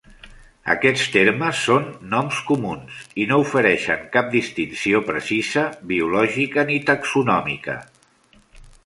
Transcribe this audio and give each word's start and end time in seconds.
Aquests 0.73 1.09
termes 1.15 1.59
són 1.65 1.83
noms 2.13 2.39
comuns 2.51 2.97
i 3.23 3.27
no 3.33 3.37
ofereixen 3.43 4.07
cap 4.15 4.31
distinció 4.37 5.03
precisa 5.11 5.67
biològica 5.93 6.65
ni 6.71 6.79
taxonòmica. 6.89 7.77